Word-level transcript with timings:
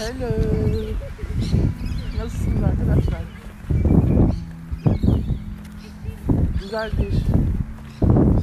Hello. 0.00 0.30
Nasılsınız 2.18 2.62
arkadaşlar? 2.62 3.22
Güzel 6.60 6.90
bir 6.98 7.12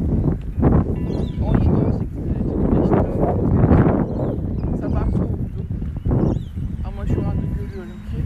17-18 1.40 2.26
derece 2.26 2.54
güneşli. 2.62 3.00
Sabah 4.80 5.06
soğuktu. 5.10 5.60
Ama 6.86 7.06
şu 7.06 7.18
anda 7.20 7.46
görüyorum 7.58 8.00
ki 8.10 8.18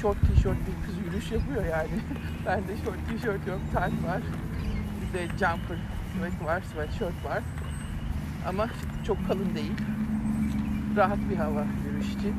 short 0.00 0.18
tişört 0.20 0.58
bir 0.58 0.76
kız 0.86 0.94
yürüyüş 1.06 1.32
yapıyor 1.32 1.64
yani. 1.64 1.88
ben 2.46 2.58
de 2.68 2.76
short 2.84 2.98
tişört 3.08 3.46
yok, 3.46 3.60
tayt 3.74 4.04
var. 4.04 4.22
Bir 5.00 5.08
de 5.18 5.22
jumper, 5.28 5.78
sweat 6.12 6.44
var, 6.44 6.60
sweatshirt 6.72 7.24
var. 7.24 7.42
Ama 8.48 8.66
çok 9.06 9.26
kalın 9.28 9.54
değil. 9.54 9.72
Rahat 10.96 11.18
bir 11.30 11.36
hava 11.36 11.64
yürüyüş 11.86 12.06
için. 12.06 12.34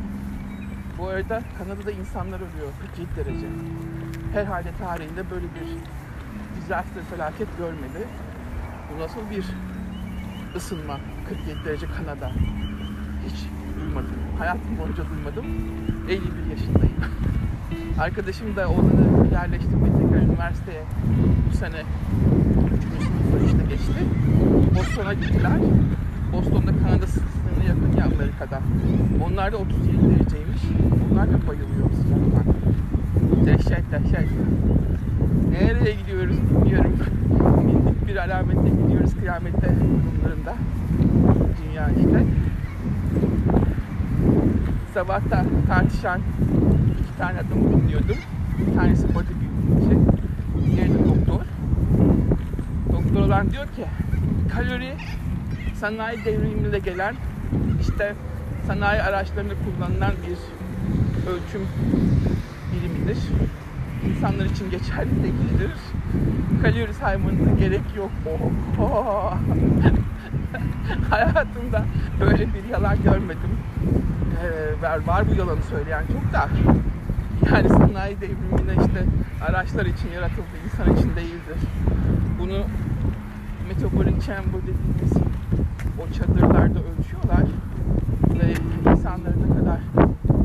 Bu 0.98 1.08
arada 1.08 1.42
Kanada'da 1.58 1.92
insanlar 1.92 2.38
ölüyor 2.38 2.72
47 2.82 3.08
derece. 3.16 3.48
Herhalde 4.34 4.70
tarihinde 4.80 5.30
böyle 5.32 5.46
bir 5.46 5.68
disaster 6.56 7.04
felaket 7.10 7.58
görmedi. 7.58 8.08
Bu 8.90 9.02
nasıl 9.02 9.20
bir 9.32 9.46
ısınma 10.56 11.00
47 11.30 11.66
derece 11.66 11.88
Kanada. 11.88 12.32
Hiç 13.26 13.36
duymadım. 13.80 14.20
Hayatım 14.40 14.78
boyunca 14.80 15.04
duymadım. 15.10 15.46
51 16.10 16.52
yaşındayım. 16.52 16.98
Arkadaşım 18.00 18.56
da 18.56 18.70
oğlanı 18.70 19.28
yerleştirmeye 19.32 19.94
tekrar 19.94 20.22
üniversiteye 20.22 20.84
bu 21.52 21.58
sene 21.58 21.82
3. 22.76 23.04
sınıfa 23.04 23.46
işte 23.46 23.64
geçti. 23.70 24.06
Boston'a 24.76 25.14
gittiler. 25.14 25.60
Boston'da 26.34 26.72
Kanada 26.84 27.08
sınırına 27.08 27.64
yakın 27.68 27.98
ya 27.98 28.06
Amerika'da. 28.06 28.60
Onlar 29.26 29.52
da 29.54 29.58
37 29.58 29.98
dereceymiş. 29.98 30.62
Onlar 31.12 31.28
da 31.28 31.48
bayılıyor 31.48 31.90
sıcaktan. 31.96 32.46
Dehşet 33.46 33.92
dehşet. 33.92 34.30
Nereye 35.52 35.96
gidiyoruz 35.96 36.36
bilmiyorum. 36.50 36.98
Bindik 37.68 38.08
bir 38.08 38.16
alamette 38.16 38.70
gidiyoruz 38.70 39.16
kıyamette 39.16 39.68
durumlarında. 39.68 40.56
Dünya 41.64 41.90
işte. 41.90 42.26
Sabahta 44.94 45.46
tartışan 45.68 46.22
iki 47.00 47.18
tane 47.18 47.40
adamı 47.40 47.82
dinliyordum. 47.82 48.18
Bir 48.60 48.74
tanesi 48.76 49.08
bodybuildingçi, 49.16 50.00
diğeri 50.66 50.94
de 50.94 51.06
doktor. 51.06 51.46
Doktor 52.92 53.22
olan 53.22 53.52
diyor 53.52 53.66
ki 53.66 53.86
kalori 54.56 54.94
sanayi 55.80 56.26
devrimiyle 56.26 56.80
gelen 56.80 57.16
işte 57.82 58.16
sanayi 58.68 59.02
araçlarında 59.02 59.54
kullanılan 59.54 60.12
bir 60.28 60.38
ölçüm 61.32 61.68
birimidir. 62.74 63.18
İnsanlar 64.10 64.46
için 64.46 64.72
geçerli 64.72 65.24
değildir. 65.24 65.72
Kalori 66.62 66.94
saymanıza 66.94 67.52
gerek 67.60 67.82
yok. 67.98 68.12
Oh. 68.82 69.34
Hayatımda 71.10 71.86
böyle 72.22 72.48
bir 72.54 72.70
yalan 72.72 73.04
görmedim. 73.04 73.52
Ee, 74.42 75.08
var, 75.08 75.30
bu 75.30 75.36
yalanı 75.40 75.64
söyleyen 75.70 76.04
çok 76.08 76.34
da. 76.34 76.50
Yani 77.54 77.70
sanayi 77.70 78.18
devriminde 78.22 78.72
işte 78.72 79.06
araçlar 79.50 79.86
için 79.86 80.12
yaratıldı, 80.16 80.56
insan 80.66 80.96
için 80.96 81.16
değildir. 81.16 81.58
Bunu 82.40 82.64
metabolic 83.68 84.22
chamber 84.26 84.62
dediğimiz 84.62 85.19
o 86.02 86.14
çadırlarda 86.14 86.80
ölçüyorlar 86.80 87.46
ve 88.30 88.54
insanların 88.92 89.42
ne 89.50 89.60
kadar 89.60 89.80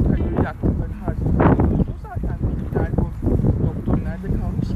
kalori 0.03 0.45
yaktıklarını 0.45 0.95
harcadıklarını 1.05 1.85
zaten 2.03 2.39
bilgiler 2.49 2.89
bu 2.97 3.11
doktor 3.67 4.05
nerede 4.05 4.29
kalmış 4.41 4.69
ki? 4.69 4.75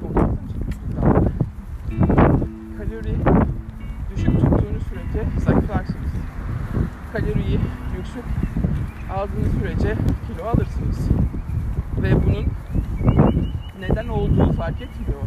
Doktordan 0.00 0.36
çıkmış 0.52 0.74
buradan. 0.82 1.18
Kalori 2.78 3.16
düşük 4.14 4.40
tuttuğunuz 4.40 4.82
sürece 4.82 5.24
zayıflarsınız. 5.44 6.12
Kaloriyi 7.12 7.60
yüksek 7.96 8.24
aldığınız 9.16 9.52
sürece 9.60 9.96
kilo 10.26 10.44
alırsınız. 10.46 11.08
Ve 12.02 12.12
bunun 12.26 12.46
neden 13.80 14.08
olduğu 14.08 14.52
fark 14.52 14.82
etmiyor. 14.82 15.20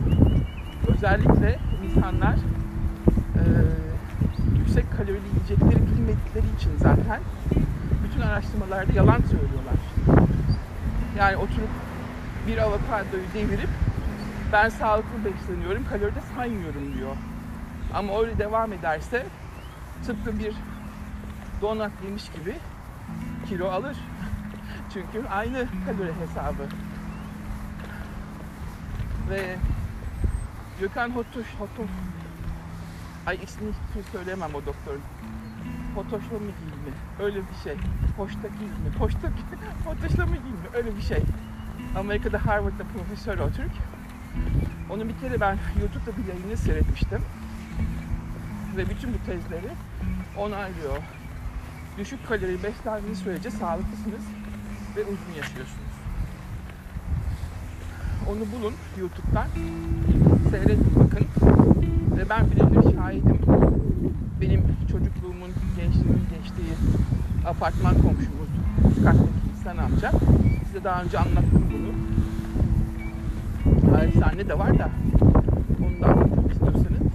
Özellikle 0.88 1.60
insanlar 1.84 2.36
e, 3.36 3.44
yüksek 4.58 4.92
kalorili 4.98 5.28
yiyecekleri 5.34 5.88
bilmedikleri 5.88 6.46
için 6.58 6.72
zaten 6.78 7.20
bütün 8.04 8.22
araştırmalarda 8.74 8.94
yalan 8.94 9.22
söylüyorlar. 9.22 9.76
Yani 11.20 11.38
oturup 11.38 11.70
bir 12.48 12.58
avokadoyu 12.58 13.24
devirip 13.34 13.70
ben 14.54 14.70
sağlıklı 14.70 15.26
besleniyorum, 15.26 15.86
kalori 15.90 16.16
de 16.16 16.22
saymıyorum 16.36 16.94
diyor. 16.98 17.16
Ama 17.94 18.20
öyle 18.20 18.38
devam 18.38 18.74
ederse 18.74 19.26
tıpkı 20.06 20.40
bir 20.40 20.56
donat 21.62 21.92
yemiş 22.06 22.32
gibi 22.32 22.56
kilo 23.50 23.68
alır. 23.68 23.98
Çünkü 24.94 25.28
aynı 25.28 25.68
kalori 25.86 26.14
hesabı. 26.20 26.64
Ve 29.30 29.56
Gökhan 30.80 31.10
Hotuş, 31.10 31.48
Hotum, 31.60 31.88
ay 33.28 33.40
ismini 33.44 33.72
hiç 33.96 34.06
söyleyemem 34.12 34.56
o 34.56 34.66
doktorun. 34.66 35.02
Hotoşla 35.96 36.36
mı 36.40 36.52
değil 36.60 36.82
mi? 36.86 36.94
Öyle 37.20 37.36
bir 37.36 37.64
şey. 37.64 37.78
Hoştaki 38.18 38.64
mi? 38.64 39.00
Hoştaki, 39.00 39.42
Hotoşla 39.86 40.26
mı 40.26 40.32
değil 40.32 40.56
mi? 40.56 40.70
Öyle 40.74 40.96
bir 40.98 41.02
şey. 41.02 41.24
Amerika'da 41.98 42.46
Harvard'da 42.46 42.84
profesör 42.98 43.38
o 43.38 43.50
Türk. 43.50 43.72
Onun 44.90 45.10
bir 45.10 45.18
kere 45.22 45.42
ben 45.42 45.58
YouTube'da 45.82 46.18
bir 46.18 46.28
yayını 46.28 46.58
seyretmiştim. 46.58 47.22
Ve 48.78 48.90
bütün 48.90 49.14
bu 49.14 49.18
tezleri 49.26 49.72
onaylıyor. 50.38 50.98
Düşük 51.98 52.28
kalori 52.28 52.64
beslendiğiniz 52.64 53.20
sürece 53.20 53.52
sağlıklısınız 53.52 54.24
ve 54.96 55.02
uzun 55.02 55.34
yaşıyorsunuz. 55.38 55.94
Onu 58.30 58.60
bulun 58.60 58.74
YouTube'dan. 59.00 59.48
Seyredin 60.52 60.94
bakın. 60.96 61.28
Ve 62.18 62.30
ben 62.30 62.52
birebir 62.52 62.96
şahidim. 62.96 63.63
Benim 64.42 64.64
çocukluğumun, 64.92 65.52
gençliğimin 65.78 66.28
geçtiği 66.30 66.74
apartman 67.48 67.94
komşumuz 67.94 68.50
Kattaki 69.04 69.30
İhsan 69.54 69.78
amca. 69.78 70.12
Size 70.66 70.84
daha 70.84 71.04
önce 71.04 71.20
anlattım 71.20 71.64
bunu. 71.74 71.94
Efsane 74.04 74.50
de 74.50 74.60
var 74.60 74.80
da 74.80 74.90
onu 75.80 76.02
da 76.02 76.08
anlatmak 76.08 76.52
istiyorsanız. 76.52 77.14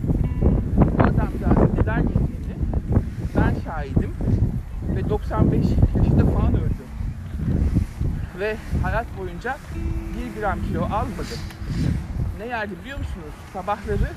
Bu 0.77 1.03
adamcağızın 1.03 1.77
neler 1.77 1.99
yediğini 1.99 2.57
ben 3.37 3.55
şahidim. 3.65 4.11
Ve 4.97 5.09
95 5.09 5.67
yaşında 5.97 6.27
falan 6.27 6.55
öldü. 6.55 6.83
Ve 8.41 8.57
hayat 8.83 9.07
boyunca 9.19 9.57
1 10.37 10.41
gram 10.41 10.59
kilo 10.69 10.83
almadı. 10.85 11.35
Ne 12.39 12.47
yerdi 12.47 12.73
biliyor 12.83 12.99
musunuz? 12.99 13.35
Sabahları 13.53 14.09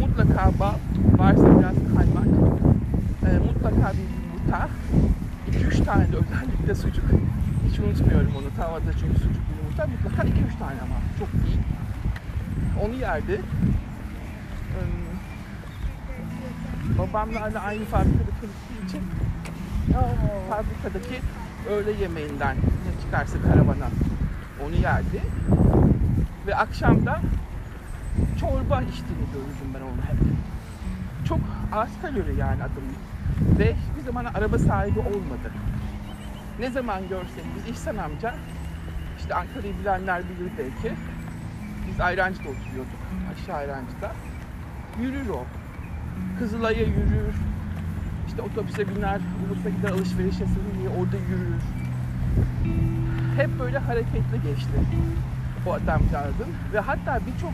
mutlaka 0.00 0.58
bal, 0.60 0.74
varsa 1.18 1.58
biraz 1.58 1.74
kaymak, 1.96 2.26
e, 3.26 3.38
mutlaka 3.38 3.92
bir 3.92 4.06
yumurta, 4.16 4.68
2-3 5.48 5.84
tane 5.84 6.12
de 6.12 6.16
özellikle 6.16 6.74
sucuk. 6.74 7.04
Hiç 7.68 7.78
unutmuyorum 7.78 8.32
onu 8.38 8.56
tavada 8.56 8.92
çünkü 9.00 9.18
sucuk 9.18 9.42
yumurta 9.58 9.86
mutlaka 9.86 10.22
2-3 10.28 10.58
tane 10.58 10.80
ama 10.82 10.96
çok 11.18 11.28
iyi. 11.28 11.58
Onu 12.84 12.94
yerdi. 12.94 13.40
Ee, 14.76 14.80
babamlarla 16.98 17.60
aynı 17.60 17.84
fabrikada 17.84 18.30
çalıştığı 18.40 18.86
için 18.88 19.02
fabrikadaki 20.50 21.20
öğle 21.70 21.92
yemeğinden 21.92 22.56
ne 22.56 23.02
çıkarsa 23.02 23.42
karavana 23.42 23.88
onu 24.66 24.74
yerdi. 24.74 25.20
Ve 26.46 26.56
akşam 26.56 27.06
da 27.06 27.20
çorba 28.40 28.82
içtiğini 28.82 29.26
gördüm 29.32 29.74
ben 29.74 29.80
onu 29.80 30.02
hep. 30.08 30.35
Az 31.72 31.88
yani 32.38 32.62
adamın. 32.62 32.96
Ve 33.58 33.74
hiçbir 33.74 34.02
zaman 34.06 34.24
araba 34.24 34.58
sahibi 34.58 34.98
olmadı. 34.98 35.52
Ne 36.58 36.70
zaman 36.70 37.08
görsek 37.08 37.44
biz 37.56 37.74
İhsan 37.74 37.96
amca, 37.96 38.34
işte 39.18 39.34
Ankara'yı 39.34 39.78
bilenler 39.78 40.22
bilir 40.22 40.52
belki. 40.58 40.94
Biz 41.88 42.00
Ayrancı'da 42.00 42.48
oturuyorduk, 42.48 43.00
aşağı 43.32 43.56
Ayrancı'da. 43.56 44.12
Yürür 45.00 45.28
o. 45.28 45.44
Kızılay'a 46.38 46.82
yürür, 46.82 47.34
işte 48.26 48.42
otobüse 48.42 48.88
biner, 48.88 49.20
Ulus'a 49.46 49.70
gider 49.70 49.90
alışveriş 49.90 50.40
yapsın 50.40 50.62
diye 50.78 50.88
orada 50.88 51.16
yürür. 51.16 51.62
Hep 53.36 53.60
böyle 53.60 53.78
hareketli 53.78 54.42
geçti 54.42 54.70
o 55.66 55.72
adamcağızın. 55.72 56.48
Ve 56.72 56.80
hatta 56.80 57.20
birçok 57.26 57.52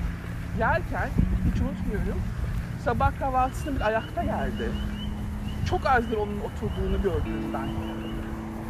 yerken 0.58 1.08
hiç 1.46 1.60
unutmuyorum 1.60 2.18
sabah 2.84 3.18
kahvaltısını 3.18 3.76
bir 3.76 3.80
ayakta 3.80 4.24
geldi. 4.24 4.70
Çok 5.64 5.86
azdır 5.86 6.16
onun 6.16 6.38
oturduğunu 6.38 7.02
gördüm 7.02 7.32
ben. 7.54 7.68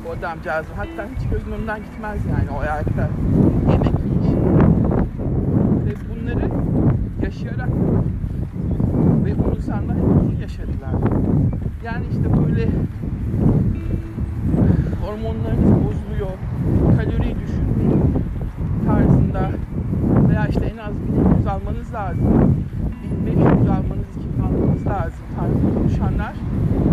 O 0.09 0.13
adamcağızın. 0.13 0.75
Hatta 0.77 1.09
hiç 1.17 1.29
gözümün 1.31 1.57
önünden 1.57 1.81
gitmez 1.83 2.19
yani 2.27 2.51
o 2.57 2.61
ayakta 2.61 3.09
yemek 3.71 3.93
yiyişi. 4.05 4.37
Ve 5.87 5.95
bunları 6.09 6.51
yaşayarak 7.23 7.69
ve 9.25 9.35
o 9.35 9.57
insanlar 9.57 9.97
hep 9.97 10.41
yaşadılar. 10.41 10.95
Yani 11.85 12.05
işte 12.11 12.25
böyle 12.25 12.69
hormonlarınız 15.05 15.71
bozuluyor, 15.71 16.31
kaloriyi 16.97 17.37
düşünmeyin 17.41 18.03
tarzında 18.87 19.51
veya 20.29 20.47
işte 20.47 20.65
en 20.65 20.79
az 20.79 20.95
1100 21.37 21.47
almanız 21.47 21.95
lazım, 21.95 22.55
1500 23.27 23.69
almanız, 23.69 24.17
2000 24.17 24.43
almanız 24.43 24.87
lazım 24.87 25.25
tarzında 25.37 25.75
konuşanlar 25.75 26.33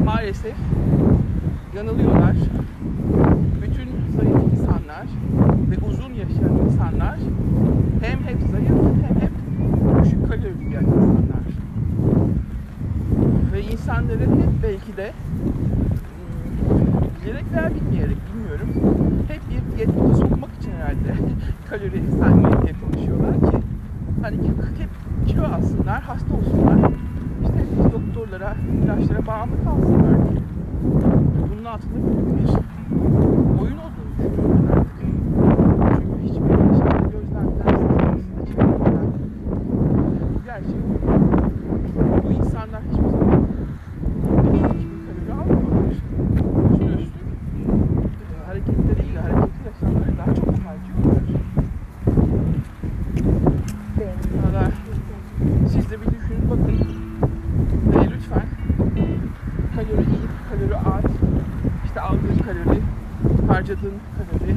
maalesef 0.06 0.56
yanılıyorlar. 1.76 2.36
Bütün 3.62 3.90
zayıf 4.18 4.52
insanlar 4.52 5.06
ve 5.72 5.86
uzun 5.88 6.14
yaşayan 6.14 6.58
insanlar 6.66 7.18
hem 8.02 8.20
hep 8.20 8.38
zayıf 8.52 8.70
hem 9.08 9.22
hep 9.22 9.32
düşük 10.04 10.28
kalorili 10.28 10.64
yiyen 10.64 10.84
insanlar. 10.84 11.46
Ve 13.54 13.62
insanların 13.62 14.36
hep 14.42 14.50
belki 14.64 14.98
de 14.98 15.12
hmm, 16.68 17.24
bilerek 17.24 17.46
veya 17.54 17.72
bilmeyerek 17.76 18.18
bilmiyorum. 18.34 18.70
Hep 19.28 19.42
bir 19.50 19.78
diyet 19.78 19.98
moda 19.98 20.14
sokmak 20.16 20.50
için 20.62 20.72
herhalde 20.72 21.16
kalori 21.70 22.04
saymayı 22.20 22.62
diye 22.62 22.74
konuşuyorlar 22.84 23.52
ki 23.52 23.58
hani 24.22 24.38
hep 24.80 24.90
kilo 25.28 25.44
alsınlar, 25.44 26.02
hasta 26.02 26.34
olsunlar. 26.34 26.92
İşte 27.42 27.66
biz 27.72 27.86
doktorlara, 27.94 28.56
ilaçlara 28.84 29.28
bağımlı 29.28 29.64
kalsınlar 29.64 30.30
diye. 30.30 30.42
Bunun 31.52 31.66
altında 31.66 31.96
büyük 31.96 32.38
bir 32.38 32.50
oyun 33.62 33.78
olduğunu 33.86 34.12
düşünüyorum 34.18 34.70
ben 34.72 34.78
artık. 34.78 35.00
Çünkü 35.96 36.24
hiçbir 36.24 36.50
şekilde 36.50 37.08
gözlemlersiniz 37.18 38.02
aslında 38.02 38.46
çevremden. 38.46 39.08
Bu 40.34 40.44
gerçek. 40.46 40.82
Bu 42.24 42.32
insanlar 42.32 42.82
hiçbir 42.92 43.10
zaman 43.10 43.40
hiçbir 44.54 45.00
kalori 45.06 45.42
almıyorlar. 45.42 45.92
Üstüne 46.72 46.92
üstlük 46.92 47.28
e, 48.34 48.46
hareketleriyle, 48.48 49.20
hareketli 49.20 49.68
yaşamları 49.68 50.18
daha 50.18 50.36
çok 50.36 50.48
harcıyorlar. 50.48 51.20
Valla 54.00 54.72
siz 55.68 55.92
de 55.92 56.02
bir 56.02 56.06
düşünün 56.06 56.50
bakın. 56.50 56.80
Ve 57.94 58.10
lütfen 58.12 58.46
kalori 59.76 60.02
iyi, 60.02 60.28
kalori 60.50 60.78
az, 60.78 61.12
işte 61.86 62.02
aldığın 62.02 62.38
kalori, 62.46 62.82
harcadığın 63.48 63.98
kalori 64.18 64.56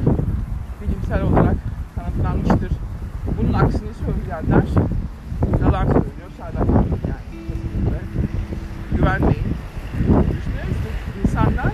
bilimsel 0.81 1.21
olarak 1.21 1.55
kanıtlanmıştır. 1.95 2.71
Bunun 3.37 3.53
aksini 3.53 3.89
söyleyenler 4.05 4.63
yalan 5.61 5.85
söylüyor, 5.85 6.29
şarlatan 6.37 6.75
yani 6.75 7.25
kesinlikle. 7.31 7.99
Güvenmeyin. 8.95 9.47
Üstüne 10.09 10.63
üstlük 10.71 11.25
insanlar 11.25 11.73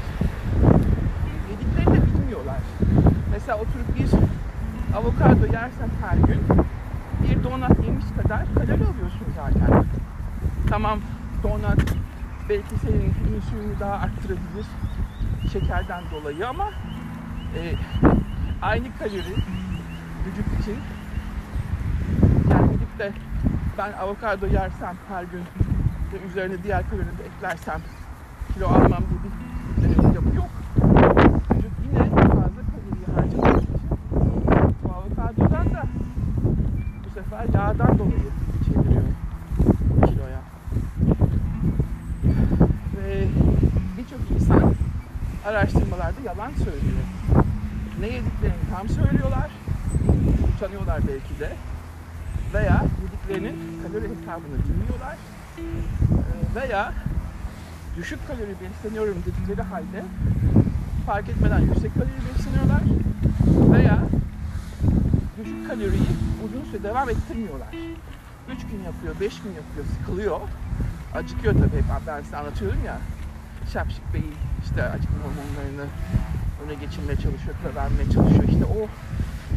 yediklerini 1.52 2.02
de 2.02 2.06
bilmiyorlar. 2.08 2.60
Mesela 3.32 3.58
oturup 3.58 3.98
bir 3.98 4.08
avokado 4.96 5.46
yersen 5.46 5.90
her 6.02 6.18
gün 6.18 6.42
bir 7.24 7.44
donat 7.44 7.86
yemiş 7.86 8.06
kadar 8.22 8.46
kalori 8.54 8.72
alıyorsun 8.72 9.28
zaten. 9.36 9.86
Tamam 10.70 11.00
donat 11.44 11.80
belki 12.50 12.76
senin 12.82 13.14
insülini 13.36 13.80
daha 13.80 13.94
arttırabilir 13.94 14.66
şekerden 15.54 16.04
dolayı 16.12 16.48
ama 16.48 16.70
e, 17.56 17.76
aynı 18.62 18.88
kalori 19.00 19.36
vücut 20.26 20.62
için 20.62 20.78
yani 22.52 22.72
gidip 22.72 23.00
de 23.00 23.12
ben 23.78 23.92
avokado 23.94 24.46
yersem 24.48 24.96
her 25.10 25.24
gün 25.24 25.44
ve 26.14 26.28
üzerine 26.30 26.64
diğer 26.64 26.90
kalori 26.90 27.06
de 27.06 27.24
eklersem 27.38 27.82
kilo 28.54 28.68
almam 28.68 29.04
gibi 29.10 29.30
bir 29.78 30.04
yapı 30.16 30.36
yok. 30.36 30.50
Vücut 31.56 31.72
yine 31.86 32.10
fazla 32.10 32.62
kaloriyi 32.72 33.06
harcamak 33.16 33.64
için 33.64 33.80
bu 34.84 34.90
avokadodan 34.94 35.74
da 35.74 35.84
bu 37.06 37.10
sefer 37.14 37.46
yağdan 37.54 37.98
dolayı 38.00 38.30
çeviriyor 38.66 39.04
kiloya. 40.06 40.42
Ve 42.98 43.28
birçok 43.98 44.32
insan 44.36 44.74
araştırmalarda 46.20 46.26
yalan 46.26 46.52
söylüyor. 46.52 47.04
Ne 48.00 48.08
yediklerini 48.08 48.70
tam 48.76 48.90
söylüyorlar, 48.90 49.50
utanıyorlar 50.56 51.02
belki 51.08 51.40
de 51.40 51.56
veya 52.54 52.86
yediklerinin 53.04 53.82
kalori 53.84 54.04
hesabını 54.04 54.58
bilmiyorlar 54.64 55.18
Ee, 55.58 56.56
veya 56.56 56.94
düşük 57.98 58.28
kalori 58.28 58.56
besleniyorum 58.62 59.24
dedikleri 59.26 59.62
halde 59.62 60.04
fark 61.06 61.30
etmeden 61.30 61.60
yüksek 61.60 61.94
kalori 61.94 62.10
besleniyorlar 62.30 62.82
veya 63.74 64.00
düşük 65.44 65.68
kaloriyi 65.68 66.10
uzun 66.46 66.72
süre 66.72 66.84
devam 66.84 67.10
ettirmiyorlar. 67.10 67.68
3 68.52 68.62
gün 68.72 68.84
yapıyor, 68.84 69.16
5 69.20 69.42
gün 69.42 69.50
yapıyor, 69.50 69.86
sıkılıyor. 70.00 70.40
Acıkıyor 71.16 71.54
tabii 71.54 71.78
hep 71.78 72.08
ben 72.08 72.22
size 72.22 72.38
anlatıyorum 72.38 72.86
ya. 72.86 72.98
Şapşik 73.74 74.14
Bey 74.14 74.24
işte 74.64 74.84
acıkma 74.84 75.18
hormonlarını 75.18 75.86
öne 76.66 76.74
geçirmeye 76.74 77.16
çalışıyor, 77.16 77.56
kilo 77.64 77.76
vermeye 77.76 78.12
çalışıyor. 78.12 78.44
İşte 78.44 78.66
o 78.66 78.88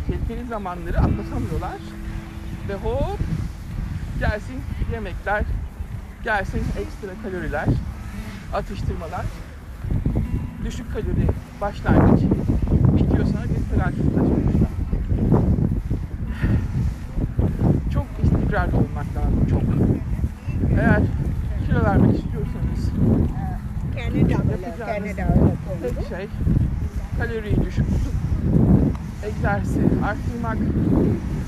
tehlikeli 0.07 0.47
zamanları 0.47 0.99
atlatamıyorlar. 0.99 1.79
Ve 2.69 2.75
hop 2.75 3.19
gelsin 4.19 4.61
yemekler, 4.93 5.45
gelsin 6.25 6.63
ekstra 6.79 7.23
kaloriler, 7.23 7.67
atıştırmalar. 8.55 9.27
Düşük 10.65 10.93
kalori 10.93 11.27
başlangıç 11.61 12.23
bitiyor 12.97 13.27
sonra 13.27 13.45
bir 13.45 13.75
sonuçta. 14.15 14.69
Çok 17.93 18.07
istikrarlı 18.23 18.77
olmak 18.77 19.07
lazım, 19.17 19.47
çok. 19.51 19.63
Eğer 20.81 21.01
kilo 21.67 21.85
vermek 21.85 22.17
istiyorsanız 22.19 22.91
Canada 23.97 24.49
böyle, 24.49 24.77
Canada 24.79 24.93
öyle 25.01 25.15
tek 25.15 25.27
koydu. 25.81 26.07
Şey 26.23 26.31
kaloriyi 27.19 27.57
düşük 27.65 27.87
tutup 27.87 28.15
arttırmak 30.05 30.57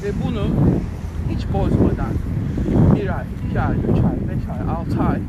ve 0.02 0.12
bunu 0.24 0.46
hiç 1.30 1.46
bozmadan 1.52 2.12
bir 2.94 3.18
ay, 3.18 3.24
iki 3.48 3.60
ay, 3.60 3.76
üç 3.76 3.98
ay, 4.04 4.28
beş 4.28 4.48
ay, 4.48 4.74
altı 4.76 5.02
ay 5.02 5.20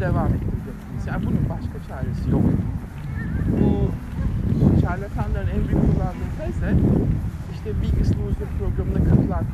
devam 0.00 0.26
ettireceksiniz. 0.26 1.06
Yani 1.06 1.26
bunun 1.26 1.48
başka 1.48 1.88
çaresi 1.88 2.30
yok. 2.30 2.42
Bu 3.60 3.90
şarlatanların 4.80 5.48
en 5.48 5.68
büyük 5.68 5.80
kullandığı 5.80 6.30
tez 6.38 6.62
de 6.62 6.74
işte 7.54 7.70
Biggest 7.82 8.14
Loser 8.18 8.48
programına 8.58 9.08
katılan 9.08 9.44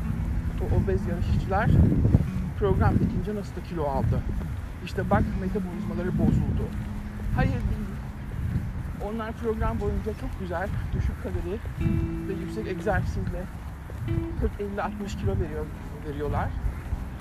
o 0.61 0.75
obez 0.75 1.01
yarışçılar 1.07 1.69
program 2.59 2.93
bitince 2.93 3.35
nasıl 3.35 3.55
da 3.55 3.63
kilo 3.69 3.83
aldı. 3.83 4.19
İşte 4.85 5.09
bak 5.09 5.23
metabolizmaları 5.41 6.19
bozuldu. 6.19 6.63
Hayır. 7.35 7.59
Onlar 9.03 9.31
program 9.33 9.79
boyunca 9.79 10.13
çok 10.21 10.39
güzel, 10.39 10.67
düşük 10.93 11.23
kalori 11.23 11.59
ve 12.27 12.33
yüksek 12.33 12.67
egzersizle 12.67 13.43
40-50-60 15.07 15.19
kilo 15.19 15.39
veriyor, 15.39 15.65
veriyorlar. 16.09 16.49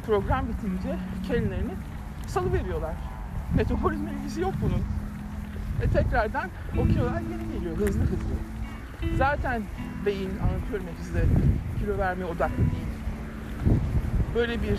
Program 0.07 0.49
bitince 0.49 0.97
kendilerini 1.29 1.73
salı 2.27 2.53
veriyorlar. 2.53 2.95
Metabolizma 3.57 4.11
ilgisi 4.11 4.41
yok 4.41 4.55
bunun. 4.63 4.83
Ve 5.81 5.91
tekrardan 5.91 6.51
o 6.79 6.85
kilolar 6.85 7.21
geri 7.21 7.53
geliyor 7.53 7.77
hızlı 7.77 8.03
hızlı. 8.03 9.17
Zaten 9.17 9.63
beyin 10.07 10.31
anlatıyorum 10.39 10.87
ya 10.87 11.05
size 11.05 11.25
kilo 11.79 11.99
vermeye 11.99 12.25
odaklı 12.25 12.57
değil. 12.57 12.93
Böyle 14.35 14.63
bir 14.63 14.79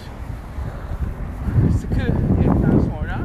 sıkı 1.72 2.06
diyetten 2.42 2.80
sonra 2.80 3.20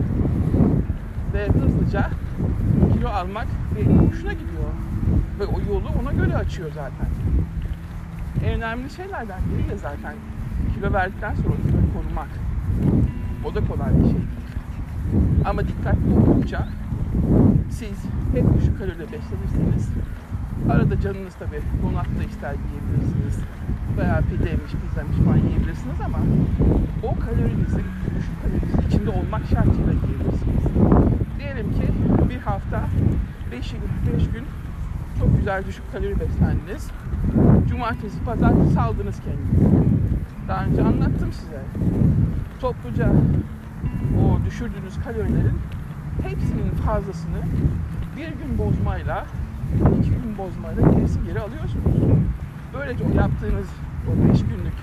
ve 1.35 1.49
hızlıca 1.49 2.11
kilo 2.99 3.09
almak 3.09 3.47
hoşuna 4.09 4.33
gidiyor. 4.33 4.71
Ve 5.41 5.45
o 5.45 5.61
yolu 5.69 5.89
ona 6.03 6.13
göre 6.13 6.37
açıyor 6.37 6.69
zaten. 6.75 7.09
En 8.45 8.55
önemli 8.55 8.91
şeylerden 8.91 9.41
biri 9.51 9.71
de 9.71 9.77
zaten 9.77 10.15
kilo 10.75 10.93
verdikten 10.93 11.35
sonra 11.35 11.49
o 11.49 11.67
kiloyu 11.67 11.93
korumak. 11.95 12.29
O 13.45 13.55
da 13.55 13.61
kolay 13.61 13.99
bir 13.99 14.05
şey. 14.05 14.21
Ama 15.45 15.69
dikkatli 15.69 16.13
oldukça 16.13 16.69
siz 17.71 18.05
hep 18.35 18.45
düşük 18.57 18.79
kaloride 18.79 19.05
beslenirseniz 19.13 19.89
arada 20.71 21.01
canınız 21.01 21.35
tabii 21.35 21.63
donat 21.83 22.07
da 22.07 22.25
ister 22.31 22.55
yiyebilirsiniz. 22.55 23.45
veya 23.99 24.21
pideymiş, 24.31 24.73
pizzamış 24.73 25.17
falan 25.25 25.37
yiyebilirsiniz 25.37 26.01
ama 26.07 26.19
o 27.03 27.15
kalorinizin, 27.25 27.87
düşük 28.19 28.43
kalorinizin 28.43 28.89
içinde 28.89 29.11
olmak 29.11 29.43
şartıyla 29.51 29.93
yiyebilirsiniz. 29.93 30.65
Diyelim 31.39 31.73
ki 31.73 31.88
5 33.59 33.71
gün, 33.71 33.81
5 34.15 34.31
gün 34.31 34.45
çok 35.19 35.37
güzel 35.37 35.67
düşük 35.67 35.93
kalori 35.93 36.21
beslendiniz. 36.21 36.91
Cumartesi, 37.69 38.25
pazar 38.25 38.53
saldınız 38.75 39.17
kendinizi. 39.21 39.77
Daha 40.49 40.65
önce 40.65 40.83
anlattım 40.83 41.33
size. 41.33 41.63
Topluca 42.61 43.13
o 44.23 44.45
düşürdüğünüz 44.47 44.95
kalorilerin 45.05 45.59
hepsinin 46.23 46.71
fazlasını 46.87 47.43
bir 48.17 48.29
gün 48.29 48.59
bozmayla, 48.59 49.27
iki 49.99 50.11
gün 50.11 50.39
bozmayla 50.39 50.91
gerisi 50.91 51.19
geri 51.27 51.41
alıyorsunuz. 51.41 51.95
Böylece 52.75 53.05
o 53.05 53.17
yaptığınız 53.17 53.69
o 54.09 54.29
beş 54.29 54.41
günlük 54.41 54.79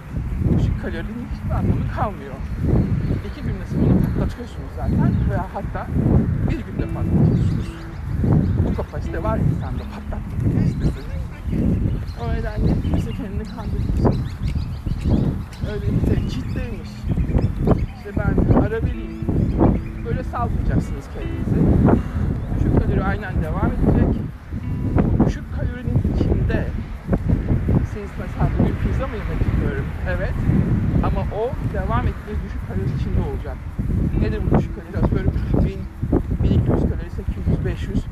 düşük 0.57 0.81
kalorinin 0.81 1.27
hiçbir 1.33 1.55
anlamı 1.55 1.91
kalmıyor. 1.95 2.35
İki 3.31 3.41
günde 3.41 3.65
siz 3.67 3.77
onu 3.77 3.99
patlatıyorsunuz 3.99 4.69
zaten 4.75 5.13
veya 5.29 5.45
hatta 5.53 5.87
bir 6.49 6.59
günde 6.59 6.93
patlatıyorsunuz. 6.93 7.84
Bu 8.77 8.81
kapasite 8.81 9.23
var 9.23 9.37
insanda 9.37 9.83
patlatmak 9.93 10.65
istesiniz. 10.65 10.93
O 12.23 12.33
nedenle 12.33 12.81
kimse 12.81 13.11
kendini 13.11 13.43
kandırmasın. 13.43 14.21
Öyle 15.71 15.85
işte 15.97 16.29
çitleymiş. 16.29 16.89
İşte 17.97 18.11
ben 18.17 18.59
ara 18.61 18.81
vereyim. 18.81 19.25
Böyle 20.05 20.23
salmayacaksınız 20.23 21.05
kendinizi. 21.13 21.67
Düşük 22.55 22.81
kalori 22.81 23.03
aynen 23.03 23.33
devam 23.43 23.71
edecek. 23.71 24.21
O 25.21 25.25
düşük 25.25 25.43
kalorinin 25.55 25.99
içinde 26.15 26.67
siz 27.93 28.09
mesela 28.19 28.49
bugün 28.59 28.75
pizza 28.83 29.07
mı 29.07 29.13
yemek 29.15 29.41
istiyorum? 29.41 29.85
Evet. 30.09 30.33
Ama 31.03 31.21
o 31.21 31.43
devam 31.73 32.07
ettiğiniz 32.07 32.43
düşük 32.45 32.67
kalori 32.67 32.95
içinde 32.99 33.21
olacak. 33.29 33.57
Nedir 34.21 34.41
bu 34.51 34.57
düşük 34.57 34.75
kalori? 34.75 35.05
Atıyorum 35.05 35.33
1000, 35.53 35.79
1200 36.43 36.65
kalori, 36.65 37.09
800, 37.09 37.65
500 37.65 38.05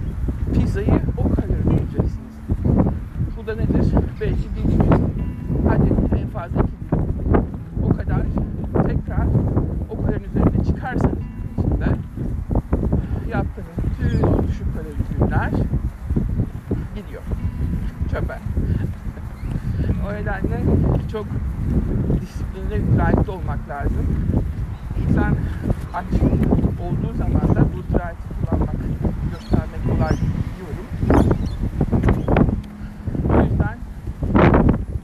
pizzayı 0.54 1.02
o 1.18 1.24
kaloride 1.24 1.74
yiyeceksiniz. 1.74 2.36
Bu 3.38 3.48
da 3.48 3.56
nedir? 3.56 3.94
Belki 4.22 4.48
bir 4.56 4.64
gün, 4.64 4.80
hadi 5.70 6.20
en 6.22 6.28
fazla 6.28 6.62
iki 6.62 6.72
gün. 6.92 7.02
O 7.84 7.90
kadar 7.90 8.22
tekrar 8.88 9.28
o 9.90 10.02
kalorinin 10.02 10.30
üzerine 10.30 10.64
çıkarsanız 10.66 11.18
gün 11.18 11.64
içinde 11.64 11.90
yaptığınız 13.32 13.78
bütün 14.00 14.28
o 14.28 14.48
düşük 14.48 14.68
kalori 14.74 14.96
günler 15.20 15.50
gidiyor. 16.96 17.24
Çöpe. 18.12 18.40
O 20.10 20.14
nedenle 20.14 20.62
çok 21.12 21.26
disiplinli, 22.22 22.94
dirayetli 22.96 23.32
olmak 23.32 23.70
lazım. 23.70 24.06
İnsan 25.10 25.36
aç 25.94 26.06
olduğu 26.84 27.14
zaman 27.18 27.56
da 27.56 27.66
bu 27.74 27.94
dirayeti 27.94 28.22
kullanmak, 28.46 28.76
göstermek 29.32 29.84
kolay 29.86 30.18
diyorum. 30.58 30.88
O 33.30 33.44
yüzden 33.44 33.78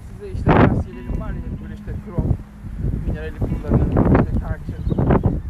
size 0.08 0.32
işte 0.32 0.52
tavsiyelerim 0.52 1.22
var 1.22 1.30
ya 1.30 1.42
böyle 1.64 1.74
işte 1.74 1.92
krom 2.06 2.38
minerali 3.08 3.40
kullanın, 3.40 3.90
işte 3.90 4.40
tarçın, 4.40 4.84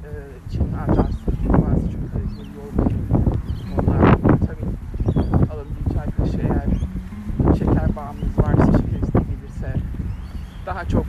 e, 0.04 0.12
çin 0.52 0.74
azaz, 0.74 1.16
bazı 1.50 1.92
çok 1.92 2.14
kaliteli 2.14 2.60
olmayın. 2.66 3.08
Onlar 3.78 4.14
vitamin 4.14 4.78
alın 5.52 5.68
bir 5.80 5.94
çay 5.94 6.06
kaşığı 6.18 6.42
eğer 6.42 6.70
şeker 7.58 7.96
bağımlınız 7.96 8.38
varsa, 8.38 8.66
şeker 8.72 9.02
isteği 9.04 9.26
gelirse 9.26 9.74
daha 10.66 10.86
çok 10.86 11.06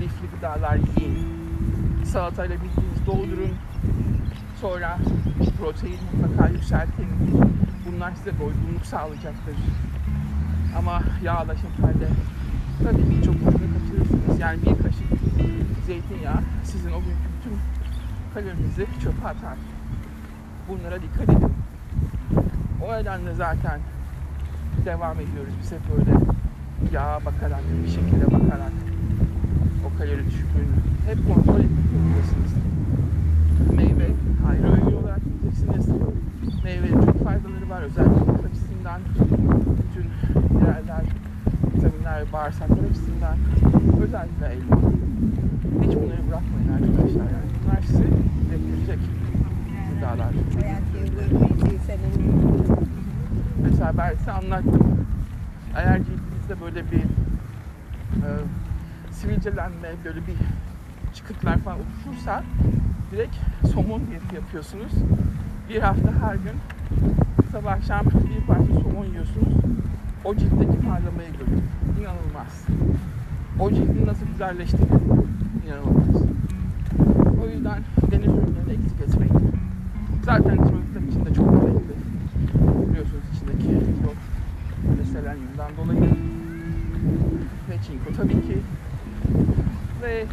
lifli 0.00 0.26
gıdalar 0.36 0.76
yiyin. 0.76 1.26
Salatayla 2.04 2.56
bildiğiniz 2.56 3.06
doldurun. 3.06 3.50
Sonra 4.60 4.98
protein 5.60 5.98
mutlaka 6.12 6.48
yükseltin. 6.48 7.06
Bunlar 7.86 8.12
size 8.14 8.30
doygunluk 8.30 8.84
sağlayacaktır. 8.96 9.56
Ama 10.78 11.02
yağla 11.24 11.54
şekerle 11.54 12.08
tabii 12.84 13.10
ki 13.10 13.24
çok 13.24 13.34
ucunu 13.34 13.68
kaçırırsınız. 13.74 14.40
Yani 14.40 14.58
bir 14.62 14.82
kaşık 14.82 15.06
zeytinyağı 15.86 16.40
sizin 16.64 16.90
o 16.90 16.98
günkü 16.98 17.28
bütün 17.36 17.58
kalorinizi 18.34 18.86
çöpe 19.02 19.28
atar. 19.28 19.58
Bunlara 20.68 21.02
dikkat 21.02 21.28
edin. 21.28 21.52
O 22.86 22.92
nedenle 22.92 23.34
zaten 23.34 23.80
devam 24.84 25.16
ediyoruz. 25.20 25.54
Biz 25.62 25.72
hep 25.72 25.80
böyle 25.96 26.18
yağa 26.92 27.20
bakarak, 27.24 27.60
bir 27.84 27.90
şekilde 27.90 28.26
bakarak 28.26 28.72
o 29.86 29.98
kalori 29.98 30.26
düşüklüğünü 30.26 30.76
hep 31.06 31.34
kontrol 31.34 31.60
etmek 31.60 31.86
zorundasınız. 31.92 32.52
Meyve 33.76 34.08
ayrı 34.48 34.72
öğün 34.72 34.96
olarak 34.96 35.20
yiyeceksiniz. 35.26 35.88
Meyvenin 36.64 37.06
çok 37.06 37.24
faydaları 37.24 37.70
var. 37.70 37.82
Özellikle 37.82 38.45
açısından, 38.86 39.00
bütün 39.82 40.10
mineraller, 40.54 41.04
vitaminler, 41.74 42.32
bağırsaklar 42.32 42.90
açısından. 42.90 43.36
Özellikle 44.02 44.46
elma. 44.46 44.76
Hiç 45.82 45.96
bunları 45.96 46.28
bırakmayın 46.28 46.72
arkadaşlar. 46.72 47.24
Yani 47.24 47.48
bunlar 47.64 47.82
sizi 47.82 48.04
bekletecek 48.50 48.98
gıdalar. 49.94 50.32
Mesela 53.62 53.92
ben 53.98 54.14
size 54.14 54.32
anlattım. 54.32 55.06
Eğer 55.76 55.98
cildinizde 55.98 56.60
böyle 56.64 56.90
bir 56.90 57.02
e, 58.22 58.28
sivilcelenme, 59.10 59.88
böyle 60.04 60.20
bir 60.20 60.36
çıkıklar 61.14 61.58
falan 61.58 61.78
oluşursa 61.78 62.42
direkt 63.12 63.36
somon 63.72 64.00
diyeti 64.10 64.34
yapıyorsunuz. 64.34 64.92
Bir 65.68 65.80
hafta 65.80 66.12
her 66.12 66.34
gün 66.34 66.56
sabah 67.56 67.72
akşam 67.72 68.06
bir 68.06 68.46
parça 68.46 68.72
somon 68.82 69.04
yiyorsunuz. 69.04 69.54
O 70.24 70.34
ciltteki 70.34 70.78
parlamayı 70.88 71.30
görün. 71.38 71.62
İnanılmaz. 72.00 72.66
O 73.60 73.70
cildin 73.70 74.06
nasıl 74.06 74.26
güzelleştiğini 74.26 74.88
inanılmaz. 75.66 76.22
O 77.42 77.48
yüzden 77.48 77.78
deniz 78.10 78.26
ürünlerini 78.26 78.72
eksik 78.72 79.00
etmeyin. 79.00 79.52
Zaten 80.24 80.56
tiroidler 80.56 81.02
için 81.10 81.24
de 81.26 81.34
çok 81.34 81.50
gerekli. 81.60 81.94
Biliyorsunuz 82.90 83.24
içindeki 83.34 83.72
yok 84.04 84.16
ve 84.98 85.04
selenyumdan 85.04 85.70
dolayı 85.76 86.10
ve 87.70 87.74
çinko 87.86 88.12
tabii 88.16 88.46
ki 88.46 88.58
ve 90.02 90.24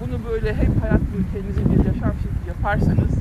bunu 0.00 0.30
böyle 0.30 0.54
hep 0.54 0.82
hayat 0.82 1.00
ülkenizin 1.18 1.64
bir 1.72 1.84
yaşam 1.84 2.12
şekli 2.22 2.48
yaparsanız 2.48 3.14